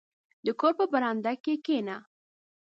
[0.45, 1.97] •د کور په برنډه کښېنه.